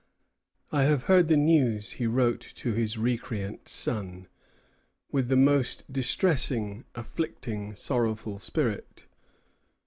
[0.71, 4.25] "I have heard the news," he wrote to his recreant son,
[5.11, 9.05] "with the most distressing, afflicting, sorrowful spirit.